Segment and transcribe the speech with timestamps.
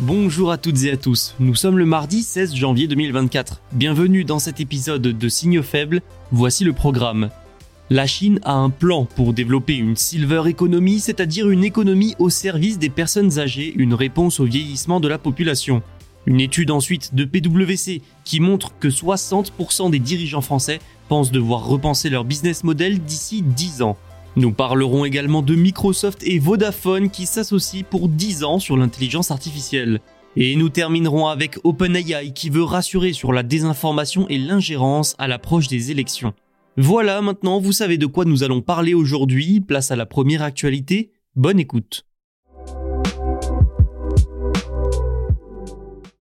[0.00, 3.60] Bonjour à toutes et à tous, nous sommes le mardi 16 janvier 2024.
[3.72, 7.30] Bienvenue dans cet épisode de Signaux faibles, voici le programme.
[7.90, 12.78] La Chine a un plan pour développer une silver economy, c'est-à-dire une économie au service
[12.78, 15.82] des personnes âgées, une réponse au vieillissement de la population.
[16.26, 22.08] Une étude ensuite de PwC qui montre que 60% des dirigeants français pensent devoir repenser
[22.08, 23.96] leur business model d'ici 10 ans.
[24.38, 29.98] Nous parlerons également de Microsoft et Vodafone qui s'associent pour 10 ans sur l'intelligence artificielle.
[30.36, 35.66] Et nous terminerons avec OpenAI qui veut rassurer sur la désinformation et l'ingérence à l'approche
[35.66, 36.34] des élections.
[36.76, 41.10] Voilà, maintenant vous savez de quoi nous allons parler aujourd'hui, place à la première actualité,
[41.34, 42.06] bonne écoute.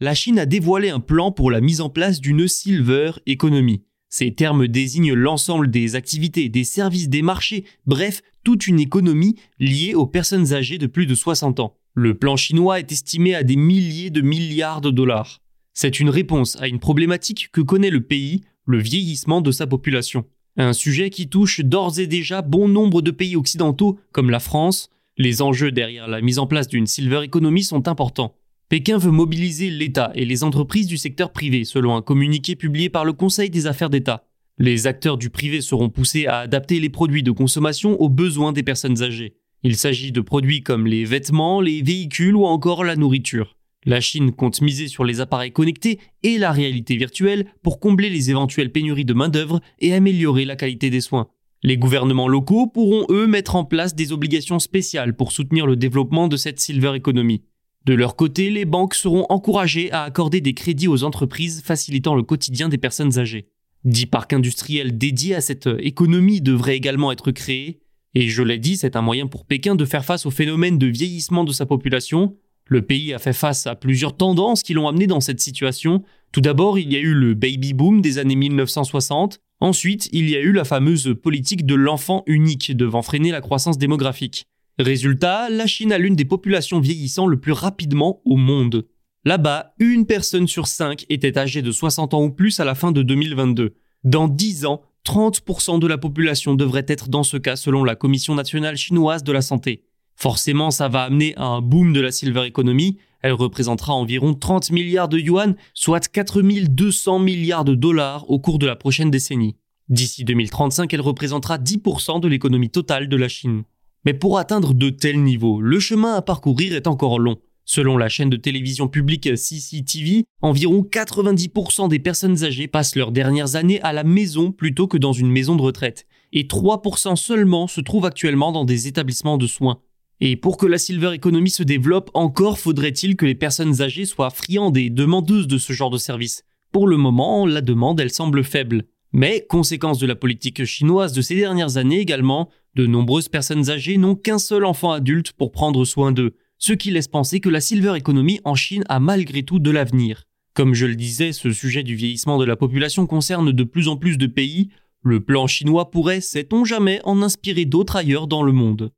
[0.00, 3.82] La Chine a dévoilé un plan pour la mise en place d'une Silver Economy.
[4.10, 9.94] Ces termes désignent l'ensemble des activités, des services, des marchés, bref, toute une économie liée
[9.94, 11.76] aux personnes âgées de plus de 60 ans.
[11.94, 15.40] Le plan chinois est estimé à des milliers de milliards de dollars.
[15.74, 20.24] C'est une réponse à une problématique que connaît le pays, le vieillissement de sa population.
[20.56, 24.90] Un sujet qui touche d'ores et déjà bon nombre de pays occidentaux comme la France.
[25.18, 28.34] Les enjeux derrière la mise en place d'une silver economy sont importants.
[28.70, 33.04] Pékin veut mobiliser l'État et les entreprises du secteur privé selon un communiqué publié par
[33.04, 34.28] le Conseil des affaires d'État.
[34.58, 38.62] Les acteurs du privé seront poussés à adapter les produits de consommation aux besoins des
[38.62, 39.34] personnes âgées.
[39.64, 43.56] Il s'agit de produits comme les vêtements, les véhicules ou encore la nourriture.
[43.86, 48.30] La Chine compte miser sur les appareils connectés et la réalité virtuelle pour combler les
[48.30, 51.26] éventuelles pénuries de main-d'œuvre et améliorer la qualité des soins.
[51.64, 56.28] Les gouvernements locaux pourront eux mettre en place des obligations spéciales pour soutenir le développement
[56.28, 57.42] de cette silver economy.
[57.86, 62.22] De leur côté, les banques seront encouragées à accorder des crédits aux entreprises facilitant le
[62.22, 63.48] quotidien des personnes âgées.
[63.84, 67.80] Dix parcs industriels dédiés à cette économie devraient également être créés,
[68.14, 70.86] et je l'ai dit, c'est un moyen pour Pékin de faire face au phénomène de
[70.86, 72.36] vieillissement de sa population.
[72.66, 76.02] Le pays a fait face à plusieurs tendances qui l'ont amené dans cette situation.
[76.32, 79.40] Tout d'abord, il y a eu le baby boom des années 1960.
[79.60, 83.78] Ensuite, il y a eu la fameuse politique de l'enfant unique devant freiner la croissance
[83.78, 84.46] démographique.
[84.80, 88.86] Résultat, la Chine a l'une des populations vieillissant le plus rapidement au monde.
[89.24, 92.90] Là-bas, une personne sur cinq était âgée de 60 ans ou plus à la fin
[92.90, 93.74] de 2022.
[94.04, 98.34] Dans 10 ans, 30% de la population devrait être dans ce cas selon la Commission
[98.34, 99.84] nationale chinoise de la santé.
[100.16, 102.98] Forcément, ça va amener à un boom de la silver economy.
[103.22, 108.66] Elle représentera environ 30 milliards de yuan, soit 4200 milliards de dollars au cours de
[108.66, 109.56] la prochaine décennie.
[109.88, 113.64] D'ici 2035, elle représentera 10% de l'économie totale de la Chine.
[114.04, 117.36] Mais pour atteindre de tels niveaux, le chemin à parcourir est encore long.
[117.66, 123.56] Selon la chaîne de télévision publique CCTV, environ 90% des personnes âgées passent leurs dernières
[123.56, 127.80] années à la maison plutôt que dans une maison de retraite, et 3% seulement se
[127.80, 129.80] trouvent actuellement dans des établissements de soins.
[130.20, 134.30] Et pour que la silver economy se développe, encore faudrait-il que les personnes âgées soient
[134.30, 136.42] friandes et demandeuses de ce genre de service.
[136.72, 138.84] Pour le moment, la demande, elle semble faible.
[139.12, 143.98] Mais, conséquence de la politique chinoise de ces dernières années également, de nombreuses personnes âgées
[143.98, 147.60] n'ont qu'un seul enfant adulte pour prendre soin d'eux, ce qui laisse penser que la
[147.60, 150.24] silver economy en Chine a malgré tout de l'avenir.
[150.54, 153.96] Comme je le disais, ce sujet du vieillissement de la population concerne de plus en
[153.96, 154.68] plus de pays.
[155.02, 158.92] Le plan chinois pourrait, sait-on jamais, en inspirer d'autres ailleurs dans le monde.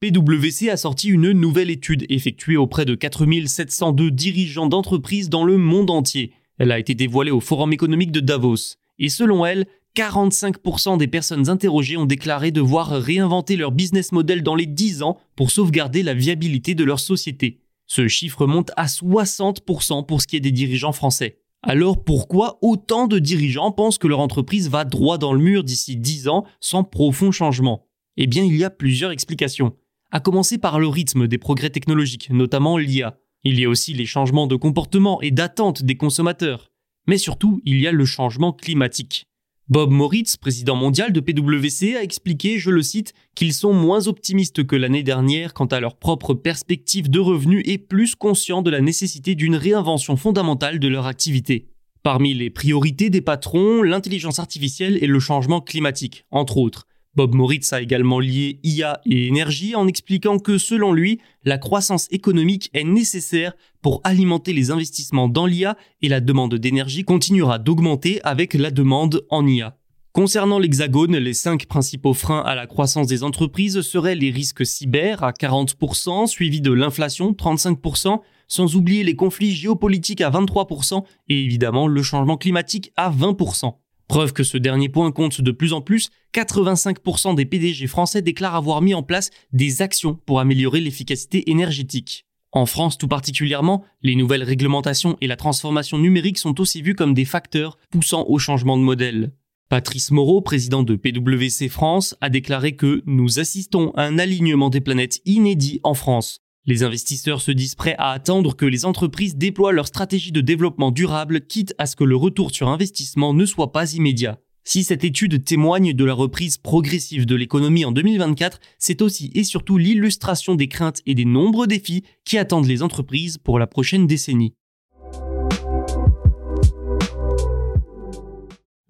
[0.00, 5.90] PwC a sorti une nouvelle étude effectuée auprès de 4702 dirigeants d'entreprises dans le monde
[5.90, 6.32] entier.
[6.56, 8.76] Elle a été dévoilée au Forum économique de Davos.
[8.98, 9.66] Et selon elle,
[9.96, 15.18] 45% des personnes interrogées ont déclaré devoir réinventer leur business model dans les 10 ans
[15.36, 17.60] pour sauvegarder la viabilité de leur société.
[17.86, 21.42] Ce chiffre monte à 60% pour ce qui est des dirigeants français.
[21.62, 25.98] Alors pourquoi autant de dirigeants pensent que leur entreprise va droit dans le mur d'ici
[25.98, 27.86] 10 ans sans profond changement?
[28.16, 29.74] Eh bien il y a plusieurs explications.
[30.12, 33.16] À commencer par le rythme des progrès technologiques, notamment l'IA.
[33.44, 36.72] Il y a aussi les changements de comportement et d'attente des consommateurs.
[37.06, 39.28] Mais surtout, il y a le changement climatique.
[39.68, 44.66] Bob Moritz, président mondial de PwC, a expliqué, je le cite, qu'ils sont moins optimistes
[44.66, 48.80] que l'année dernière quant à leur propre perspective de revenus et plus conscients de la
[48.80, 51.68] nécessité d'une réinvention fondamentale de leur activité.
[52.02, 56.88] Parmi les priorités des patrons, l'intelligence artificielle et le changement climatique, entre autres.
[57.16, 62.06] Bob Moritz a également lié IA et énergie en expliquant que selon lui, la croissance
[62.12, 68.20] économique est nécessaire pour alimenter les investissements dans l'IA et la demande d'énergie continuera d'augmenter
[68.22, 69.76] avec la demande en IA.
[70.12, 75.22] Concernant l'Hexagone, les cinq principaux freins à la croissance des entreprises seraient les risques cyber
[75.24, 81.86] à 40%, suivis de l'inflation 35%, sans oublier les conflits géopolitiques à 23% et évidemment
[81.86, 83.74] le changement climatique à 20%.
[84.10, 88.56] Preuve que ce dernier point compte de plus en plus, 85% des PDG français déclarent
[88.56, 92.26] avoir mis en place des actions pour améliorer l'efficacité énergétique.
[92.50, 97.14] En France tout particulièrement, les nouvelles réglementations et la transformation numérique sont aussi vues comme
[97.14, 99.30] des facteurs poussant au changement de modèle.
[99.68, 104.80] Patrice Moreau, président de PwC France, a déclaré que nous assistons à un alignement des
[104.80, 106.40] planètes inédit en France.
[106.66, 110.90] Les investisseurs se disent prêts à attendre que les entreprises déploient leur stratégie de développement
[110.90, 114.38] durable, quitte à ce que le retour sur investissement ne soit pas immédiat.
[114.62, 119.42] Si cette étude témoigne de la reprise progressive de l'économie en 2024, c'est aussi et
[119.42, 124.06] surtout l'illustration des craintes et des nombreux défis qui attendent les entreprises pour la prochaine
[124.06, 124.52] décennie.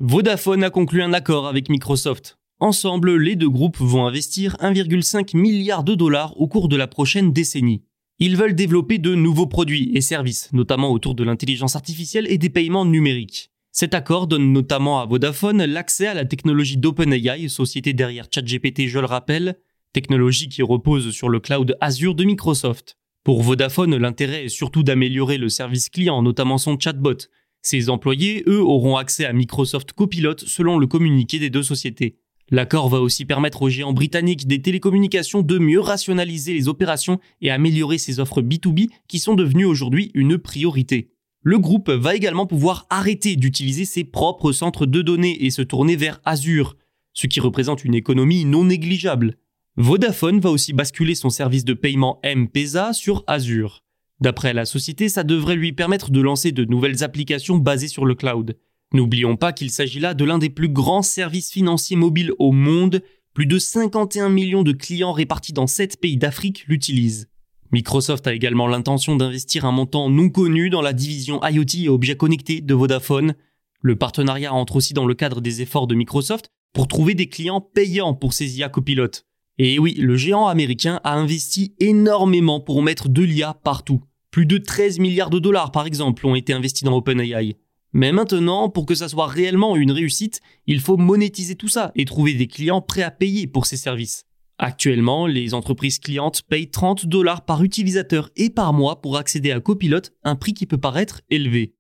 [0.01, 2.40] Vodafone a conclu un accord avec Microsoft.
[2.63, 7.33] Ensemble, les deux groupes vont investir 1,5 milliard de dollars au cours de la prochaine
[7.33, 7.85] décennie.
[8.19, 12.51] Ils veulent développer de nouveaux produits et services, notamment autour de l'intelligence artificielle et des
[12.51, 13.51] paiements numériques.
[13.73, 18.99] Cet accord donne notamment à Vodafone l'accès à la technologie d'OpenAI, société derrière ChatGPT, je
[18.99, 19.57] le rappelle,
[19.95, 22.99] technologie qui repose sur le cloud Azure de Microsoft.
[23.25, 27.17] Pour Vodafone, l'intérêt est surtout d'améliorer le service client, notamment son chatbot.
[27.63, 32.19] Ses employés, eux, auront accès à Microsoft Copilot selon le communiqué des deux sociétés.
[32.53, 37.51] L'accord va aussi permettre aux géants britanniques des télécommunications de mieux rationaliser les opérations et
[37.51, 41.13] améliorer ses offres B2B qui sont devenues aujourd'hui une priorité.
[41.43, 45.95] Le groupe va également pouvoir arrêter d'utiliser ses propres centres de données et se tourner
[45.95, 46.77] vers Azure,
[47.13, 49.37] ce qui représente une économie non négligeable.
[49.77, 53.85] Vodafone va aussi basculer son service de paiement M-Pesa sur Azure.
[54.21, 58.15] D'après la société, ça devrait lui permettre de lancer de nouvelles applications basées sur le
[58.15, 58.57] cloud.
[58.93, 63.03] N'oublions pas qu'il s'agit là de l'un des plus grands services financiers mobiles au monde.
[63.35, 67.29] Plus de 51 millions de clients répartis dans 7 pays d'Afrique l'utilisent.
[67.73, 72.17] Microsoft a également l'intention d'investir un montant non connu dans la division IoT et objets
[72.17, 73.35] connectés de Vodafone.
[73.81, 77.61] Le partenariat entre aussi dans le cadre des efforts de Microsoft pour trouver des clients
[77.61, 79.25] payants pour ses IA copilotes.
[79.59, 84.03] Et oui, le géant américain a investi énormément pour mettre de l'IA partout.
[84.33, 87.57] Plus de 13 milliards de dollars par exemple ont été investis dans OpenAI.
[87.93, 92.05] Mais maintenant, pour que ça soit réellement une réussite, il faut monétiser tout ça et
[92.05, 94.27] trouver des clients prêts à payer pour ces services.
[94.59, 99.61] Actuellement, les entreprises clientes payent 30 dollars par utilisateur et par mois pour accéder à
[99.61, 101.75] Copilot, un prix qui peut paraître élevé.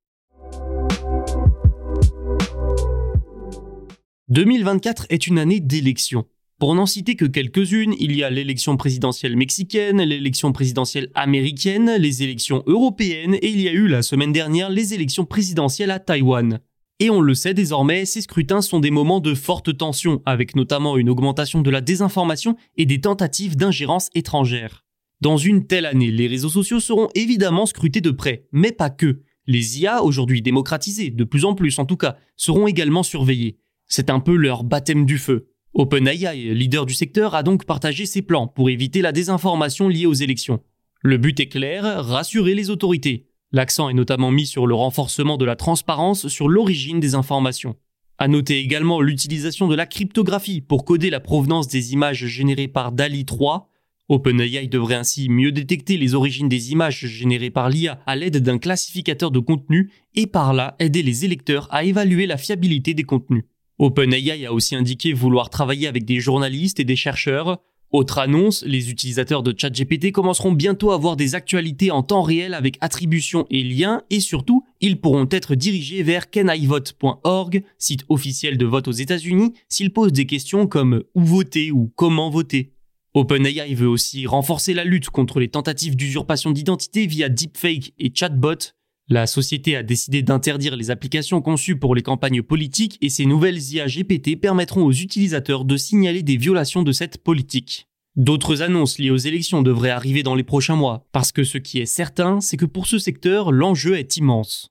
[4.28, 6.25] 2024 est une année d'élection.
[6.61, 12.23] Pour n'en citer que quelques-unes, il y a l'élection présidentielle mexicaine, l'élection présidentielle américaine, les
[12.23, 16.61] élections européennes et il y a eu la semaine dernière les élections présidentielles à Taïwan.
[16.99, 20.99] Et on le sait désormais, ces scrutins sont des moments de forte tension, avec notamment
[20.99, 24.85] une augmentation de la désinformation et des tentatives d'ingérence étrangère.
[25.23, 29.23] Dans une telle année, les réseaux sociaux seront évidemment scrutés de près, mais pas que.
[29.47, 33.57] Les IA, aujourd'hui démocratisés, de plus en plus en tout cas, seront également surveillés.
[33.87, 35.50] C'est un peu leur baptême du feu.
[35.74, 40.12] OpenAI, leader du secteur, a donc partagé ses plans pour éviter la désinformation liée aux
[40.12, 40.60] élections.
[41.02, 43.28] Le but est clair, rassurer les autorités.
[43.52, 47.76] L'accent est notamment mis sur le renforcement de la transparence sur l'origine des informations.
[48.18, 52.92] À noter également l'utilisation de la cryptographie pour coder la provenance des images générées par
[52.92, 53.68] DALI 3.
[54.08, 58.58] OpenAI devrait ainsi mieux détecter les origines des images générées par l'IA à l'aide d'un
[58.58, 63.44] classificateur de contenu et par là aider les électeurs à évaluer la fiabilité des contenus.
[63.80, 67.62] OpenAI a aussi indiqué vouloir travailler avec des journalistes et des chercheurs.
[67.92, 72.52] Autre annonce, les utilisateurs de ChatGPT commenceront bientôt à voir des actualités en temps réel
[72.52, 78.66] avec attribution et liens et surtout, ils pourront être dirigés vers canivote.org, site officiel de
[78.66, 82.75] vote aux États-Unis, s'ils posent des questions comme où voter ou comment voter.
[83.14, 88.75] OpenAI veut aussi renforcer la lutte contre les tentatives d'usurpation d'identité via deepfake et chatbot
[89.12, 93.61] La société a décidé d'interdire les applications conçues pour les campagnes politiques et ces nouvelles
[93.73, 97.88] IA GPT permettront aux utilisateurs de signaler des violations de cette politique.
[98.14, 101.81] D'autres annonces liées aux élections devraient arriver dans les prochains mois, parce que ce qui
[101.81, 104.69] est certain, c'est que pour ce secteur, l'enjeu est immense.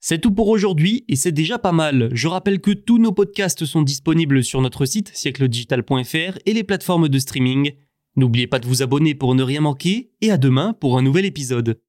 [0.00, 2.08] C'est tout pour aujourd'hui et c'est déjà pas mal.
[2.12, 7.10] Je rappelle que tous nos podcasts sont disponibles sur notre site siècledigital.fr et les plateformes
[7.10, 7.72] de streaming.
[8.18, 11.24] N'oubliez pas de vous abonner pour ne rien manquer et à demain pour un nouvel
[11.24, 11.80] épisode.